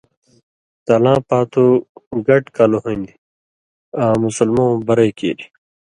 [0.85, 1.65] تلاں پاتُو
[2.27, 3.19] گڈ کل ہُون٘دیۡ
[4.01, 5.49] آں مُسلمؤں برئ کیریۡ۔